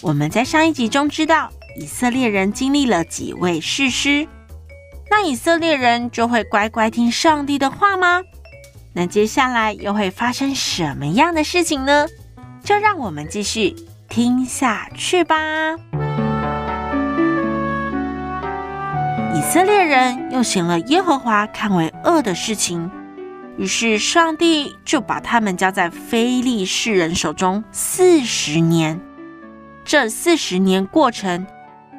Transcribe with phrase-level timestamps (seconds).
[0.00, 4.28] 我们在上一集中知道，以色列人经历了几位士师，
[5.10, 8.22] 那以色列人就会乖乖听上帝的话吗？
[8.92, 12.06] 那接下来又会发生什么样的事情呢？
[12.62, 13.74] 就让我们继续
[14.08, 15.36] 听下去吧。
[19.34, 22.88] 以色列人又行了耶和华看为恶的事情，
[23.56, 29.00] 于是上帝就把他们交在非利士人手中四十年。
[29.88, 31.46] 这四十年过程，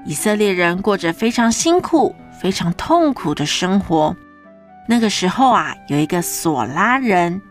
[0.06, 4.16] 以色列人过着非常辛苦、非常痛苦的生活。
[4.88, 7.42] 那个时候啊，有一个索拉人，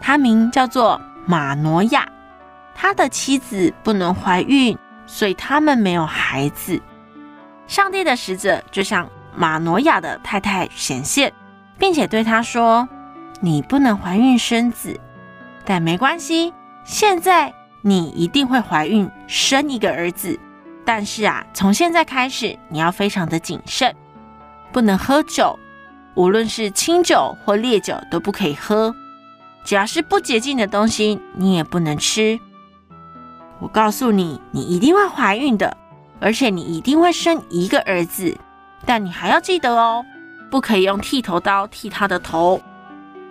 [0.00, 2.04] 他名叫做马挪亚，
[2.74, 6.82] 他的妻子不能怀孕，所以他们没有孩子。
[7.68, 11.32] 上帝的使者就向马挪亚的太太显现，
[11.78, 12.88] 并且对他说
[13.38, 14.98] ：“你不能怀孕生子，
[15.64, 16.52] 但没关系，
[16.84, 17.54] 现在。”
[17.86, 20.36] 你一定会怀孕生一个儿子，
[20.84, 23.94] 但是啊，从现在开始你要非常的谨慎，
[24.72, 25.56] 不能喝酒，
[26.16, 28.92] 无论是清酒或烈酒都不可以喝，
[29.64, 32.40] 只要是不洁净的东西你也不能吃。
[33.60, 35.76] 我告诉你，你一定会怀孕的，
[36.18, 38.36] 而且你一定会生一个儿子，
[38.84, 40.04] 但你还要记得哦，
[40.50, 42.60] 不可以用剃头刀剃他的头，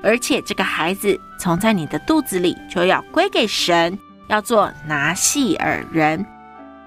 [0.01, 3.99] 而且这个孩子从在你的肚子里就要归给神。
[4.27, 6.25] 要做拿细耳人，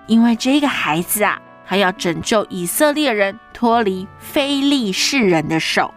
[0.07, 5.95] 因为这个孩子啊，还要拯救以色列人脱离非利士人的手。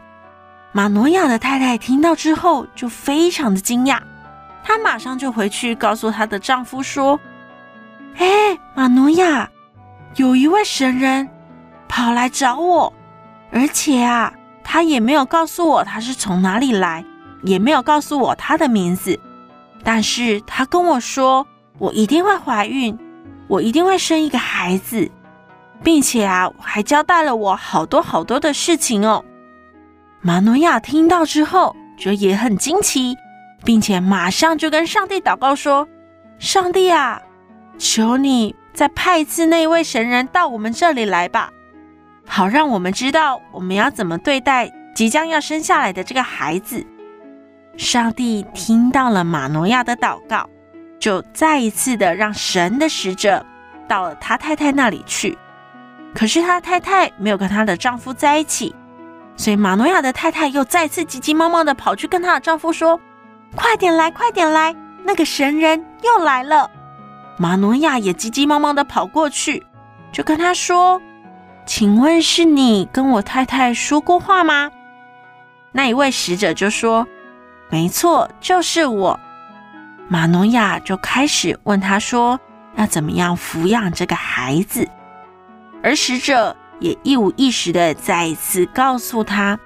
[0.72, 4.00] 玛挪亚的太太听到之后就非常的惊讶，
[4.63, 7.19] 她马上就回去告诉她的丈夫说
[8.18, 9.50] ：“哎，玛诺亚，
[10.16, 11.28] 有一位神人
[11.88, 12.94] 跑来找我，
[13.51, 14.31] 而且啊，
[14.63, 17.03] 他也没有告诉我他是从哪里来，
[17.44, 19.19] 也没有告诉我他的名字。”
[19.84, 21.46] 但是他跟我说，
[21.78, 22.97] 我一定会怀孕，
[23.47, 25.09] 我一定会生一个孩子，
[25.84, 29.24] 并且啊，还交代了我好多好多的事情哦。
[30.22, 33.18] 玛努亚听到之后，就也很惊奇，
[33.66, 35.88] 并且马上就跟上帝祷告说
[36.38, 37.19] ：“上帝啊，
[37.80, 41.50] 求你再派一次那位神人到我们这里来吧，
[42.28, 46.86] 好让我们知道我们要怎么对待即将要生下来的这个孩子。”
[47.77, 50.47] 上帝听到了玛诺亚的祷告，
[50.99, 53.43] 就再一次的让神的使者
[53.87, 55.37] 到了他太太那里去。
[56.13, 58.75] 可是他太太没有跟她的丈夫在一起，
[59.37, 62.99] 所以玛诺亚的太太又再次急急忙忙的跑去跟她的丈夫说
[63.55, 66.69] ：“快点来，快点来，那个神人又来了。”
[67.39, 69.65] 玛诺亚也急急忙忙的跑过去，
[70.11, 71.01] 就跟他说
[71.65, 74.69] ：“请问是你跟我太太说过话吗？”
[75.71, 77.07] 那一位使者就说。
[77.71, 79.19] 没错，就是我。
[80.09, 82.37] 马努亚就开始问他说
[82.75, 84.85] ：“要怎么样抚养这个孩子？”
[85.81, 89.57] 而使者也一五一十的再一次告诉他：“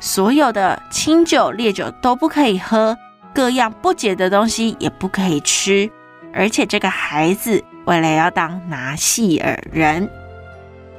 [0.00, 2.96] 所有的清酒、烈酒都不可以喝，
[3.34, 5.90] 各样不洁的东西也不可以吃。
[6.32, 10.08] 而且这个孩子未来要当拿细耳人。”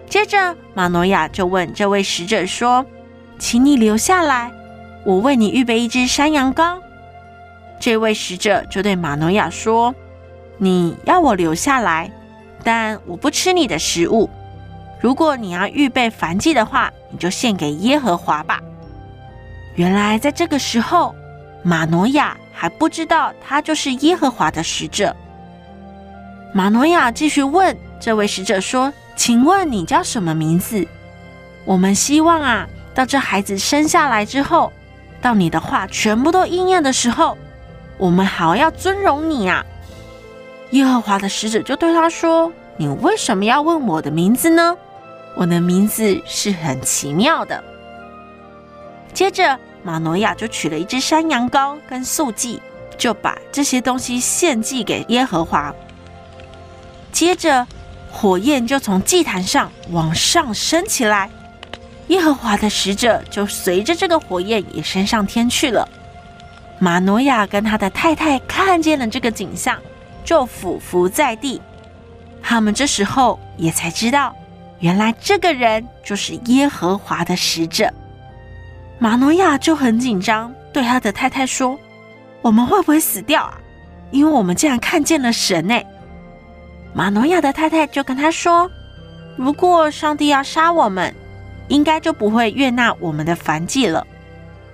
[0.07, 2.85] 接着，玛挪亚就问这位使者说
[3.39, 4.51] ：“请你留下来。”
[5.03, 6.79] 我为你预备一只山羊羔。
[7.79, 9.95] 这位使者就对玛诺亚说
[10.59, 12.11] ：“你要我留下来，
[12.63, 14.29] 但我不吃你的食物。
[14.99, 18.61] 如果你要预备燔祭的话，你就献给耶和华吧。”
[19.73, 21.15] 原来在这个时候，
[21.63, 25.15] 玛诺亚还不知道他就是耶和华的使者。
[26.53, 30.87] 玛诺亚继续问这位使者说：“请问你叫什么名字？
[31.65, 34.71] 我们希望啊，到这孩子生下来之后。”
[35.21, 37.37] 到你的话全部都应验的时候，
[37.97, 39.63] 我们好要尊荣你啊！
[40.71, 44.75] 耶和华的使者就对他说：“你为什么要问我的名字呢？
[45.35, 47.63] 我的名字是很奇妙的。”
[49.13, 52.61] 接着，玛诺亚就取了一只山羊羔跟素祭，
[52.97, 55.73] 就把这些东西献祭给耶和华。
[57.11, 57.67] 接着，
[58.09, 61.29] 火焰就从祭坛上往上升起来。
[62.11, 65.87] 耶和华的使者就随着这个火焰也升上天去了。
[66.77, 69.77] 玛诺亚跟他的太太看见了这个景象，
[70.25, 71.61] 就俯伏在地。
[72.43, 74.35] 他们这时候也才知道，
[74.79, 77.89] 原来这个人就是耶和华的使者。
[78.99, 81.79] 玛诺亚就很紧张，对他的太太说
[82.43, 83.57] ：“我们会不会死掉啊？
[84.11, 85.79] 因为我们竟然看见了神呢！”
[86.93, 88.69] 玛诺亚的太太就跟他说
[89.37, 91.15] ：“如果上帝要杀我们，
[91.71, 94.05] 应该就不会悦纳我们的燔祭了，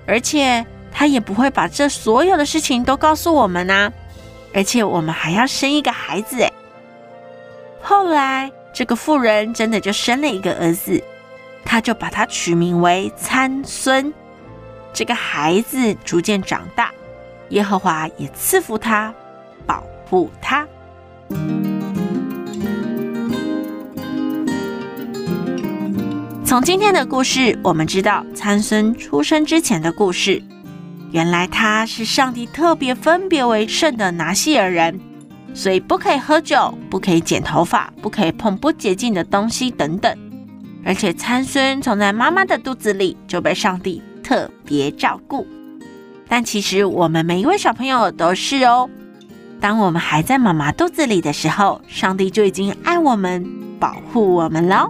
[0.08, 3.94] 而且他也不会把这所有的事情都告诉我们呐。
[4.52, 6.52] 而且我们还要生一个孩子诶。”
[7.80, 11.02] 后来，这个妇人真的就生了一个儿子，
[11.64, 14.12] 他就把他取名为参孙。
[14.92, 16.92] 这个孩子逐渐长大，
[17.50, 19.14] 耶和华也赐福他，
[19.68, 20.68] 保护他。
[26.48, 30.42] 从今天的故事，我们知道参孙出生之前的故事。
[31.12, 34.98] 原来他是上帝特别分别为圣的拿细耳人。
[35.54, 40.18] 所以不可以喝酒，不可以剪头发，不可以碰不洁净的东西等等。
[40.86, 45.46] 而且参孙从在妈妈的肚子里就被上帝特别照顾。
[46.30, 48.90] 但其实我们每一位小朋友都是哦。
[49.60, 53.46] 当我们还在妈妈肚子里的时候，上帝就已经爱我们、
[53.82, 54.90] 保护我们了。